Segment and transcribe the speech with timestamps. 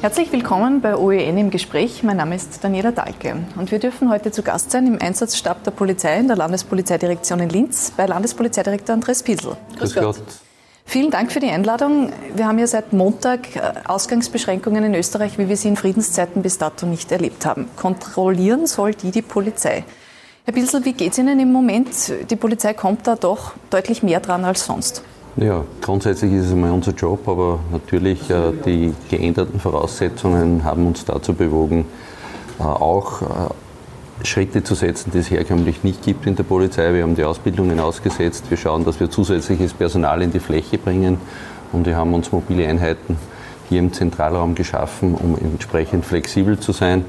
[0.00, 2.04] Herzlich willkommen bei OEN im Gespräch.
[2.04, 5.72] Mein Name ist Daniela Dahlke und wir dürfen heute zu Gast sein im Einsatzstab der
[5.72, 9.56] Polizei in der Landespolizeidirektion in Linz bei Landespolizeidirektor Andres Piesel.
[9.76, 10.16] Grüß, Grüß Gott.
[10.18, 10.24] Gott.
[10.84, 12.12] Vielen Dank für die Einladung.
[12.32, 16.58] Wir haben ja seit Montag äh, Ausgangsbeschränkungen in Österreich, wie wir sie in Friedenszeiten bis
[16.58, 17.68] dato nicht erlebt haben.
[17.74, 19.82] Kontrollieren soll die die Polizei.
[20.44, 21.88] Herr Piesel, wie geht es Ihnen im Moment?
[22.30, 25.02] Die Polizei kommt da doch deutlich mehr dran als sonst.
[25.40, 31.04] Ja, grundsätzlich ist es einmal unser Job, aber natürlich äh, die geänderten Voraussetzungen haben uns
[31.04, 31.84] dazu bewogen,
[32.58, 36.92] äh, auch äh, Schritte zu setzen, die es herkömmlich nicht gibt in der Polizei.
[36.92, 38.46] Wir haben die Ausbildungen ausgesetzt.
[38.48, 41.20] Wir schauen, dass wir zusätzliches Personal in die Fläche bringen
[41.70, 43.16] und wir haben uns mobile Einheiten
[43.68, 47.04] hier im Zentralraum geschaffen, um entsprechend flexibel zu sein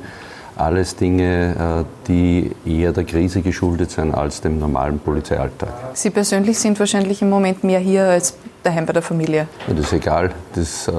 [0.59, 5.70] alles Dinge, äh, die eher der Krise geschuldet sind als dem normalen Polizeialltag.
[5.94, 9.48] Sie persönlich sind wahrscheinlich im Moment mehr hier als daheim bei der Familie.
[9.67, 10.91] Ja, das ist egal, das äh,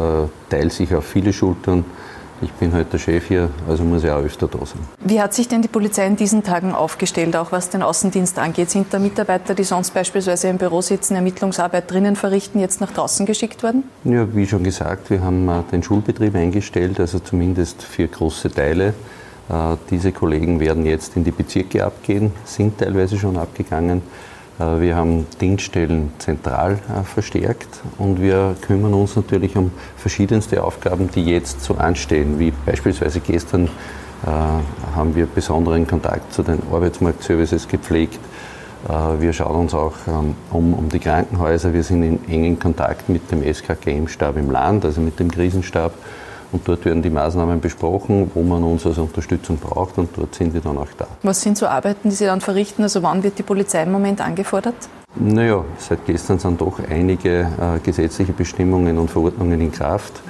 [0.48, 1.84] teilt sich auf viele Schultern.
[2.42, 4.78] Ich bin heute halt der Chef hier, also muss ich auch öfter da sein.
[5.04, 8.70] Wie hat sich denn die Polizei in diesen Tagen aufgestellt, auch was den Außendienst angeht?
[8.70, 13.26] Sind da Mitarbeiter, die sonst beispielsweise im Büro sitzen, Ermittlungsarbeit drinnen verrichten, jetzt nach draußen
[13.26, 13.84] geschickt worden?
[14.04, 18.94] Ja, wie schon gesagt, wir haben äh, den Schulbetrieb eingestellt, also zumindest für große Teile.
[19.50, 24.02] Äh, diese Kollegen werden jetzt in die Bezirke abgehen, sind teilweise schon abgegangen.
[24.58, 31.10] Äh, wir haben Dienststellen zentral äh, verstärkt und wir kümmern uns natürlich um verschiedenste Aufgaben,
[31.10, 33.68] die jetzt so anstehen, wie beispielsweise gestern
[34.22, 38.18] haben wir besonderen Kontakt zu den Arbeitsmarktservices gepflegt.
[39.18, 41.72] Wir schauen uns auch ähm, um, um die Krankenhäuser.
[41.72, 45.94] Wir sind in engen Kontakt mit dem SKGM-Stab im Land, also mit dem Krisenstab
[46.52, 50.52] und dort werden die Maßnahmen besprochen, wo man uns als Unterstützung braucht und dort sind
[50.52, 51.06] wir dann auch da.
[51.22, 52.82] Was sind so Arbeiten, die Sie dann verrichten?
[52.82, 54.74] Also wann wird die Polizei im Moment angefordert?
[55.14, 60.20] Naja, seit gestern sind doch einige äh, gesetzliche Bestimmungen und Verordnungen in Kraft.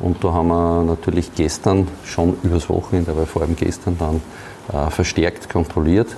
[0.00, 4.20] Und da haben wir natürlich gestern schon übers Wochenende, aber vor allem gestern dann
[4.72, 6.16] äh, verstärkt kontrolliert,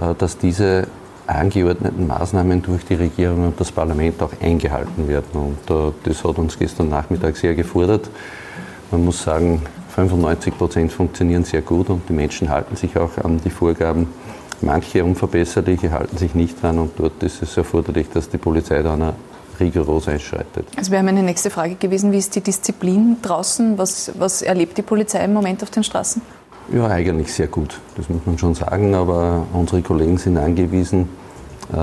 [0.00, 0.86] äh, dass diese
[1.26, 5.30] angeordneten Maßnahmen durch die Regierung und das Parlament auch eingehalten werden.
[5.32, 8.10] Und äh, das hat uns gestern Nachmittag sehr gefordert.
[8.90, 9.62] Man muss sagen,
[9.94, 14.08] 95 Prozent funktionieren sehr gut und die Menschen halten sich auch an die Vorgaben.
[14.62, 19.14] Manche unverbesserliche halten sich nicht dran und dort ist es erforderlich, dass die Polizei dann
[19.58, 20.66] rigoros einschreitet.
[20.76, 22.12] Das wäre meine nächste Frage gewesen.
[22.12, 23.78] Wie ist die Disziplin draußen?
[23.78, 26.22] Was, was erlebt die Polizei im Moment auf den Straßen?
[26.72, 31.08] Ja, eigentlich sehr gut, das muss man schon sagen, aber unsere Kollegen sind angewiesen,
[31.72, 31.76] äh,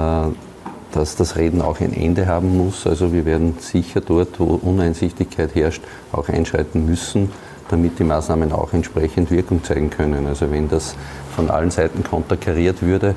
[0.98, 2.88] dass das Reden auch ein Ende haben muss.
[2.88, 7.32] Also wir werden sicher dort, wo Uneinsichtigkeit herrscht, auch einschreiten müssen,
[7.70, 10.26] damit die Maßnahmen auch entsprechend Wirkung zeigen können.
[10.28, 10.96] Also wenn das
[11.36, 13.10] von allen Seiten konterkariert würde,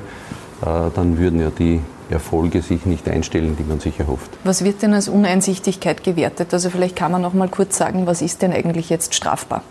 [0.61, 0.65] äh,
[0.95, 4.29] dann würden ja die Erfolge sich nicht einstellen, die man sich erhofft.
[4.43, 6.53] Was wird denn als Uneinsichtigkeit gewertet?
[6.53, 9.63] Also vielleicht kann man noch mal kurz sagen, was ist denn eigentlich jetzt strafbar?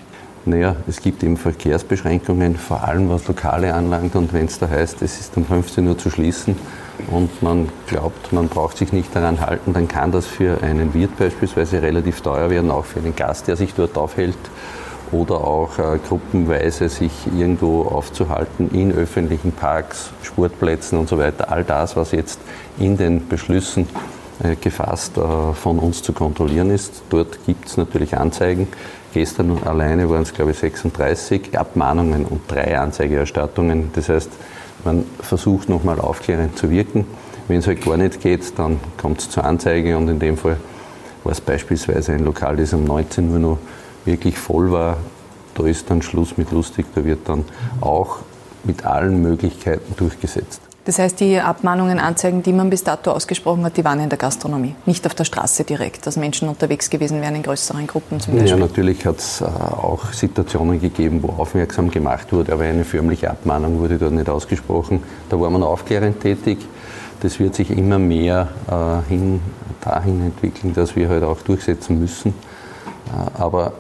[0.47, 4.17] Naja, es gibt eben Verkehrsbeschränkungen, vor allem was Lokale anlangt.
[4.17, 6.57] Und wenn es da heißt, es ist um 15 Uhr zu schließen,
[7.09, 11.17] und man glaubt, man braucht sich nicht daran halten, dann kann das für einen Wirt
[11.19, 14.37] beispielsweise relativ teuer werden, auch für den Gast, der sich dort aufhält
[15.13, 21.51] oder auch äh, gruppenweise sich irgendwo aufzuhalten in öffentlichen Parks, Sportplätzen und so weiter.
[21.51, 22.39] All das, was jetzt
[22.79, 23.89] in den Beschlüssen
[24.43, 27.03] äh, gefasst äh, von uns zu kontrollieren ist.
[27.11, 28.69] Dort gibt es natürlich Anzeigen.
[29.13, 33.91] Gestern alleine waren es, glaube ich, 36 Abmahnungen und drei Anzeigerstattungen.
[33.95, 34.31] Das heißt,
[34.85, 37.07] man versucht nochmal aufklärend zu wirken.
[37.49, 40.57] Wenn es halt gar nicht geht, dann kommt es zur Anzeige und in dem Fall
[41.25, 43.59] war es beispielsweise ein Lokal, das um 19 Uhr noch
[44.05, 44.99] wirklich voll war.
[45.55, 47.45] Da ist dann Schluss mit lustig, da wird dann
[47.81, 48.21] auch
[48.63, 50.61] mit allen Möglichkeiten durchgesetzt.
[50.87, 54.19] Das heißt, die Abmahnungen, Anzeigen, die man bis dato ausgesprochen hat, die waren in der
[54.19, 58.35] Gastronomie, nicht auf der Straße direkt, dass Menschen unterwegs gewesen wären in größeren Gruppen zum
[58.35, 58.51] Beispiel.
[58.51, 63.31] Ja, natürlich hat es äh, auch Situationen gegeben, wo aufmerksam gemacht wurde, aber eine förmliche
[63.31, 65.03] Abmahnung wurde dort nicht ausgesprochen.
[65.29, 66.59] Da war man aufklärend tätig.
[67.21, 69.43] Das wird sich immer mehr äh, hin,
[69.83, 72.31] dahin entwickeln, dass wir halt auch durchsetzen müssen.
[72.31, 73.75] Äh, aber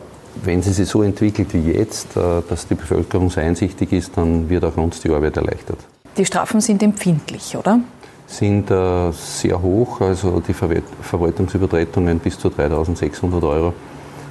[0.44, 4.64] wenn sie sich so entwickelt wie jetzt, dass die Bevölkerung so einsichtig ist, dann wird
[4.64, 5.79] auch uns die Arbeit erleichtert.
[6.17, 7.81] Die Strafen sind empfindlich, oder?
[8.27, 10.69] Sind äh, sehr hoch, also die Ver
[11.03, 13.75] Verwaltungsübertretungen bis zu 3600 Euro.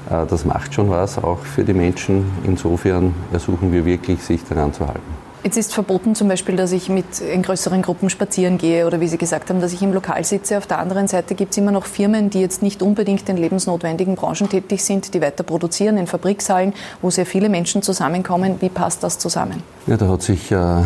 [0.09, 2.25] Äh, das macht schon was, auch für die Menschen.
[2.43, 5.29] Insofern ersuchen wir wirklich, sich daran zu halten.
[5.41, 9.07] Jetzt ist verboten zum Beispiel, dass ich mit in größeren Gruppen spazieren gehe oder wie
[9.07, 10.57] Sie gesagt haben, dass ich im Lokal sitze.
[10.57, 14.15] Auf der anderen Seite gibt es immer noch Firmen, die jetzt nicht unbedingt in lebensnotwendigen
[14.15, 18.57] Branchen tätig sind, die weiter produzieren in Fabrikshallen, wo sehr viele Menschen zusammenkommen.
[18.59, 19.63] Wie passt das zusammen?
[19.87, 20.81] Ja, da hat sich äh,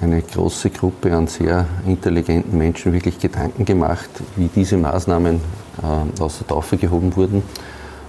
[0.00, 6.38] eine große Gruppe an sehr intelligenten Menschen wirklich Gedanken gemacht, wie diese Maßnahmen äh, aus
[6.38, 7.42] der Taufe gehoben wurden.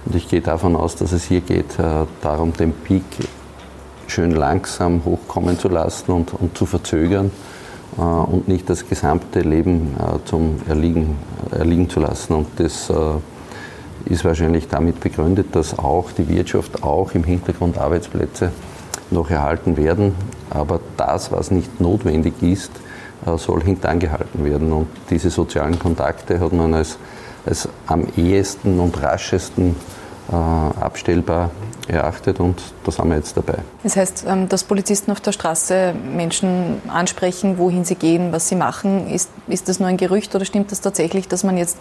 [0.04, 3.04] Und ich gehe davon aus, dass es hier geht äh, darum, den Peak
[4.06, 7.30] schön langsam hochkommen zu lassen und, und zu verzögern
[7.96, 11.16] äh, und nicht das gesamte Leben äh, zum Erliegen,
[11.50, 12.34] erliegen zu lassen.
[12.34, 12.94] Und das äh,
[14.06, 18.52] ist wahrscheinlich damit begründet, dass auch die Wirtschaft, auch im Hintergrund Arbeitsplätze
[19.10, 20.14] noch erhalten werden.
[20.50, 22.70] Aber das, was nicht notwendig ist,
[23.26, 24.72] äh, soll hintangehalten werden.
[24.72, 26.98] Und diese sozialen Kontakte hat man als,
[27.46, 29.76] als am ehesten und raschesten
[30.30, 31.50] äh, abstellbar
[31.88, 33.58] erachtet und da sind wir jetzt dabei.
[33.82, 38.56] Das heißt, ähm, dass Polizisten auf der Straße Menschen ansprechen, wohin sie gehen, was sie
[38.56, 41.78] machen, ist, ist das nur ein Gerücht oder stimmt das tatsächlich, dass man jetzt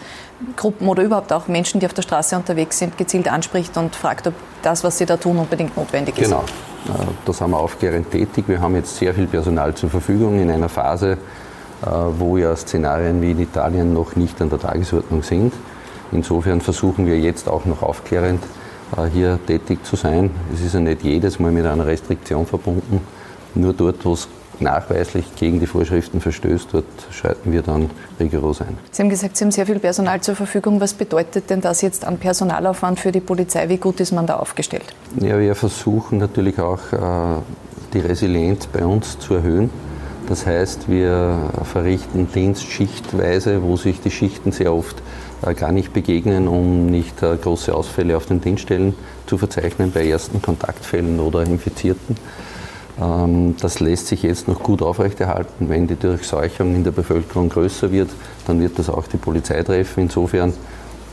[0.55, 4.27] Gruppen oder überhaupt auch Menschen, die auf der Straße unterwegs sind, gezielt anspricht und fragt,
[4.27, 6.29] ob das, was sie da tun, unbedingt notwendig ist?
[6.29, 6.45] Genau,
[7.25, 8.45] da sind wir aufklärend tätig.
[8.47, 11.87] Wir haben jetzt sehr viel Personal zur Verfügung in einer Phase, äh,
[12.17, 15.53] wo ja Szenarien wie in Italien noch nicht an der Tagesordnung sind.
[16.11, 18.43] Insofern versuchen wir jetzt auch noch aufklärend
[18.95, 20.29] äh, hier tätig zu sein.
[20.53, 23.01] Es ist ja nicht jedes Mal mit einer Restriktion verbunden.
[23.55, 24.27] Nur dort, wo es
[24.61, 27.89] nachweislich gegen die Vorschriften verstößt, dort schreiten wir dann
[28.19, 28.77] rigoros ein.
[28.91, 30.79] Sie haben gesagt, Sie haben sehr viel Personal zur Verfügung.
[30.81, 33.69] Was bedeutet denn das jetzt an Personalaufwand für die Polizei?
[33.69, 34.85] Wie gut ist man da aufgestellt?
[35.19, 37.41] Ja, wir versuchen natürlich auch äh,
[37.93, 39.69] die Resilienz bei uns zu erhöhen.
[40.27, 45.01] Das heißt, wir verrichten Dienst schichtweise, wo sich die Schichten sehr oft
[45.41, 48.93] äh, gar nicht begegnen, um nicht äh, große Ausfälle auf den Dienststellen
[49.25, 52.17] zu verzeichnen bei ersten Kontaktfällen oder Infizierten.
[52.99, 55.69] Ähm, das lässt sich jetzt noch gut aufrechterhalten.
[55.69, 58.09] Wenn die Durchseuchung in der Bevölkerung größer wird,
[58.45, 60.01] dann wird das auch die Polizei treffen.
[60.01, 60.53] Insofern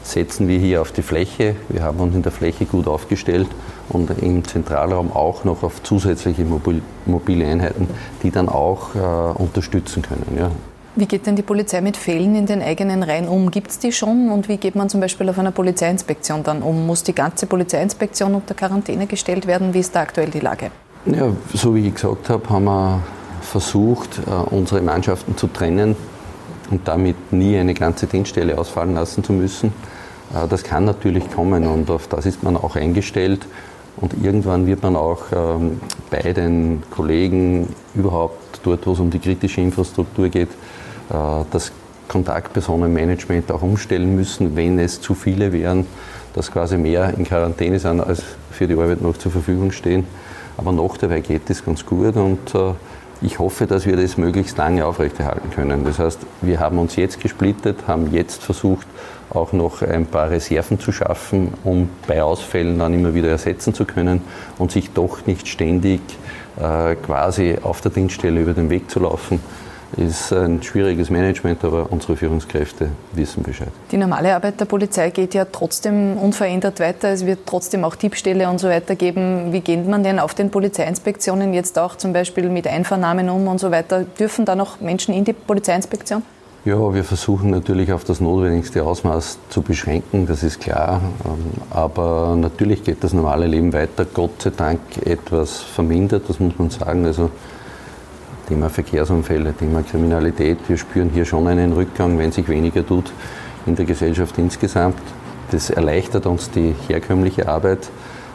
[0.03, 1.57] setzen wir hier auf die Fläche.
[1.69, 3.49] Wir haben uns in der Fläche gut aufgestellt
[3.89, 7.89] und im Zentralraum auch noch auf zusätzliche mobile Einheiten,
[8.23, 10.27] die dann auch äh, unterstützen können.
[10.39, 10.51] Ja.
[10.97, 13.51] Wie geht denn die Polizei mit Fällen in den eigenen Reihen um?
[13.51, 14.31] Gibt es die schon?
[14.31, 16.87] Und wie geht man zum Beispiel auf einer Polizeiinspektion dann um?
[16.87, 19.75] Muss die ganze Polizeiinspektion unter Quarantäne gestellt werden?
[19.75, 20.71] Wie ist da aktuell die Lage?
[21.07, 23.03] Ja, so wie ich gesagt habe, haben wir
[23.43, 25.97] versucht, äh, unsere Mannschaften zu trennen
[26.71, 29.75] und damit nie eine ganze Dienststelle ausfallen lassen zu müssen.
[30.35, 33.47] Äh, das kann natürlich kommen und auf das ist man auch eingestellt.
[33.99, 35.79] Und irgendwann wird man auch ähm,
[36.11, 40.49] bei den Kollegen überhaupt dort, wo es um die kritische Infrastruktur geht,
[41.11, 41.71] äh, das
[42.09, 45.87] Kontaktpersonenmanagement auch umstellen müssen, wenn es zu viele wären,
[46.33, 50.07] dass quasi mehr in Quarantäne sind, als für die Arbeit noch zur Verfügung stehen.
[50.57, 52.73] Aber noch dabei geht es ganz gut und äh,
[53.21, 55.85] ich hoffe, dass wir das möglichst lange aufrechterhalten können.
[55.85, 58.87] Das heißt, wir haben uns jetzt gesplittet, haben jetzt versucht,
[59.31, 63.85] auch noch ein paar Reserven zu schaffen, um bei Ausfällen dann immer wieder ersetzen zu
[63.85, 64.23] können
[64.59, 66.01] und sich doch nicht ständig
[66.61, 69.41] äh, quasi auf der Dienststelle über den Weg zu laufen
[69.97, 73.69] ist ein schwieriges Management, aber unsere Führungskräfte wissen Bescheid.
[73.91, 77.09] Die normale Arbeit der Polizei geht ja trotzdem unverändert weiter.
[77.09, 79.53] Es wird trotzdem auch Diebstähle und so weiter geben.
[79.53, 83.59] Wie geht man denn auf den Polizeiinspektionen jetzt auch zum Beispiel mit Einvernahmen um und
[83.59, 84.05] so weiter?
[84.19, 86.23] Dürfen da noch Menschen in die Polizeiinspektion?
[86.65, 91.03] Ja, wir versuchen natürlich auf das notwendigste Ausmaß zu beschränken, das ist klar.
[91.27, 91.33] Ähm,
[91.69, 96.71] aber natürlich geht das normale Leben weiter, Gott sei Dank etwas vermindert, das muss man
[96.71, 97.05] sagen.
[97.05, 97.31] Also
[98.49, 100.59] Thema Verkehrsunfälle, Thema Kriminalität.
[100.69, 103.13] Wir spüren hier schon einen Rückgang, wenn sich weniger tut
[103.67, 104.99] in der Gesellschaft insgesamt.
[105.51, 107.91] Das erleichtert uns die herkömmliche Arbeit,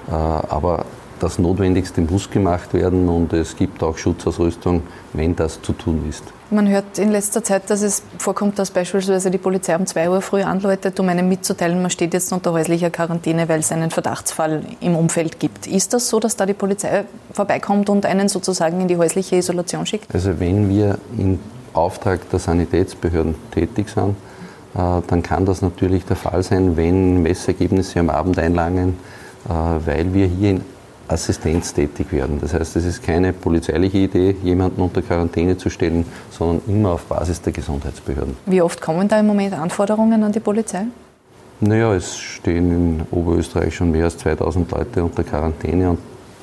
[0.08, 0.86] äh, aber
[1.20, 6.24] das Notwendigste muss gemacht werden und es gibt auch Schutzausrüstung, wenn das zu tun ist.
[6.52, 10.22] Man hört in letzter Zeit, dass es vorkommt, dass beispielsweise die Polizei um 2 Uhr
[10.22, 14.64] früh anläutet, um einem mitzuteilen, man steht jetzt unter häuslicher Quarantäne, weil es einen Verdachtsfall
[14.82, 15.68] im Umfeld gibt.
[15.68, 19.86] Ist das so, dass da die Polizei vorbeikommt und einen sozusagen in die häusliche Isolation
[19.86, 20.08] schickt?
[20.12, 21.38] Also wenn wir im
[21.74, 24.16] Auftrag der Sanitätsbehörden tätig sind,
[24.74, 28.98] äh, dann kann das natürlich der Fall sein, wenn Messergebnisse am Abend einlangen,
[29.48, 30.62] äh, weil wir hier in
[31.10, 32.40] Assistenz tätig werden.
[32.40, 37.06] Das heißt, es ist keine polizeiliche Idee, jemanden unter Quarantäne zu stellen, sondern immer auf
[37.06, 38.38] Basis der Gesundheitsbehörden.
[38.46, 40.86] Wie oft kommen da im Moment Anforderungen an die Polizei?
[41.62, 46.00] Naja, es stehen in Oberösterreich schon mehr als 2000 Leute unter Quarantäne und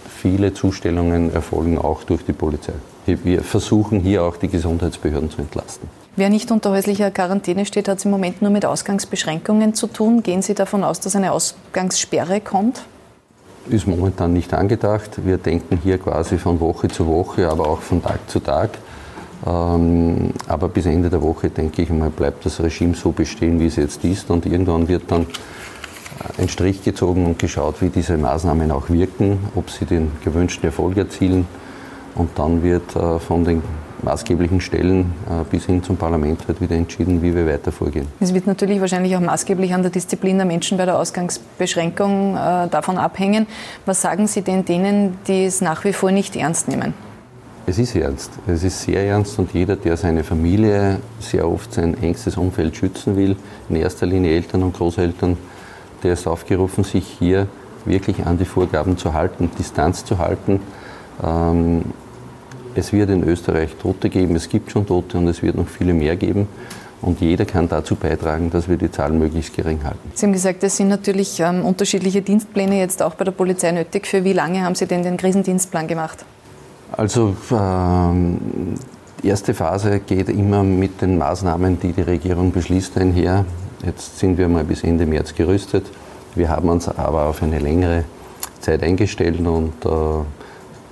[0.09, 2.75] viele Zustellungen erfolgen auch durch die Polizei.
[3.07, 5.89] Wir versuchen hier auch die Gesundheitsbehörden zu entlasten.
[6.17, 10.23] Wer nicht unter häuslicher Quarantäne steht, hat es im Moment nur mit Ausgangsbeschränkungen zu tun.
[10.23, 12.83] Gehen Sie davon aus, dass eine Ausgangssperre kommt?
[13.69, 15.25] Ist momentan nicht angedacht.
[15.25, 18.71] Wir denken hier quasi von Woche zu Woche, aber auch von Tag zu Tag.
[19.47, 23.67] Ähm, aber bis Ende der Woche, denke ich mal, bleibt das Regime so bestehen, wie
[23.67, 24.31] es jetzt ist.
[24.31, 25.27] Und irgendwann wird dann
[26.39, 30.97] ein Strich gezogen und geschaut, wie diese Maßnahmen auch wirken, ob sie den gewünschten Erfolg
[30.97, 31.47] erzielen.
[32.15, 33.63] Und dann wird äh, von den
[34.03, 38.07] maßgeblichen Stellen äh, bis hin zum Parlament wird wieder entschieden, wie wir weiter vorgehen.
[38.21, 42.69] Es wird natürlich wahrscheinlich auch maßgeblich an der Disziplin der Menschen bei der Ausgangsbeschränkung äh,
[42.69, 43.47] davon abhängen.
[43.85, 46.95] Was sagen Sie denn denen, die es nach wie vor nicht ernst nehmen?
[47.69, 48.31] Es ist ernst.
[48.47, 53.17] Es ist sehr ernst und jeder, der seine Familie, sehr oft sein engstes Umfeld schützen
[53.17, 53.37] will,
[53.69, 55.37] in erster Linie Eltern und Großeltern,
[56.05, 57.49] der ist aufgerufen, sich hier
[57.85, 60.61] wirklich an die Vorgaben zu halten, Distanz zu halten.
[61.25, 61.87] Ähm,
[62.77, 65.95] es wird in Österreich Tote geben, es gibt schon Tote und es wird noch viele
[65.95, 66.49] mehr geben.
[67.03, 70.11] Und jeder kann dazu beitragen, dass wir die Zahlen möglichst gering halten.
[70.15, 74.07] Sie haben gesagt, es sind natürlich ähm, unterschiedliche Dienstpläne jetzt auch bei der Polizei nötig.
[74.07, 76.25] Für wie lange haben Sie denn den Krisendienstplan gemacht?
[76.93, 78.39] Also ähm,
[79.23, 83.45] die erste Phase geht immer mit den Maßnahmen, die die Regierung beschließt, einher.
[83.85, 85.87] Jetzt sind wir mal bis Ende März gerüstet.
[86.35, 88.05] Wir haben uns aber auf eine längere
[88.61, 89.89] Zeit eingestellt und äh,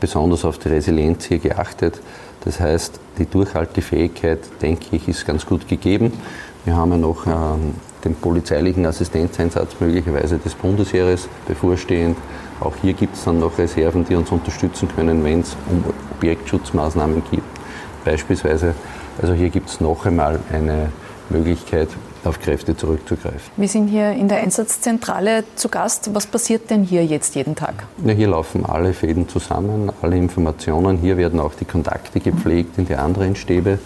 [0.04, 1.98] besonders auf die Resilienz hier geachtet.
[2.44, 6.12] Das heißt, die Durchhaltefähigkeit, denke ich, ist ganz gut gegeben.
[6.66, 7.72] Wir haben ja noch ähm,
[8.04, 12.18] den polizeilichen Assistenzeinsatz möglicherweise des Bundesheeres bevorstehend.
[12.60, 15.82] Auch hier gibt es dann noch Reserven, die uns unterstützen können, wenn es um
[16.18, 17.48] Objektschutzmaßnahmen gibt.
[18.04, 18.74] Beispielsweise,
[19.22, 20.90] also hier gibt es noch einmal eine
[21.30, 21.88] Möglichkeit,
[22.24, 23.40] auf Kräfte zurückzugreifen.
[23.56, 26.14] Wir sind hier in der Einsatzzentrale zu Gast.
[26.14, 27.74] Was passiert denn hier jetzt jeden Tag?
[28.04, 30.98] Ja, hier laufen alle Fäden zusammen, alle Informationen.
[30.98, 33.78] Hier werden auch die Kontakte gepflegt in die anderen Stäbe.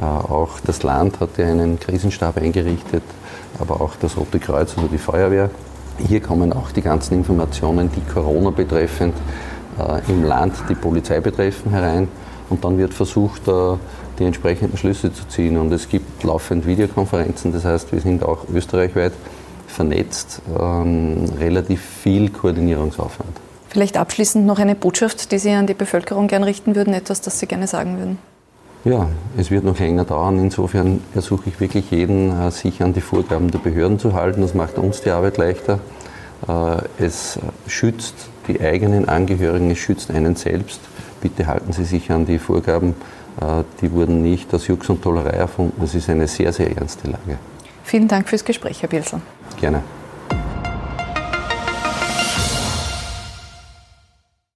[0.00, 3.02] Äh, auch das Land hat ja einen Krisenstab eingerichtet,
[3.58, 5.50] aber auch das Rote Kreuz, also die Feuerwehr.
[5.98, 9.14] Hier kommen auch die ganzen Informationen, die Corona betreffend
[9.78, 12.08] äh, im Land die Polizei betreffen, herein.
[12.48, 13.52] Und dann wird versucht, äh,
[14.18, 15.56] die entsprechenden Schlüsse zu ziehen.
[15.56, 19.12] Und es gibt laufend Videokonferenzen, das heißt, wir sind auch österreichweit
[19.66, 23.30] vernetzt, ähm, relativ viel Koordinierungsaufwand.
[23.68, 27.38] Vielleicht abschließend noch eine Botschaft, die Sie an die Bevölkerung gern richten würden, etwas, das
[27.40, 28.18] Sie gerne sagen würden.
[28.84, 30.38] Ja, es wird noch länger dauern.
[30.38, 34.42] Insofern ersuche ich wirklich jeden, äh, sich an die Vorgaben der Behörden zu halten.
[34.42, 35.80] Das macht uns die Arbeit leichter.
[36.46, 38.14] Äh, es schützt
[38.46, 40.80] die eigenen Angehörigen, es schützt einen selbst.
[41.20, 42.94] Bitte halten Sie sich an die Vorgaben
[43.80, 45.74] die wurden nicht aus Jux und Tollerei erfunden.
[45.80, 47.38] Das ist eine sehr, sehr ernste Lage.
[47.84, 49.20] Vielen Dank fürs Gespräch, Herr Bielsel.
[49.60, 49.82] Gerne.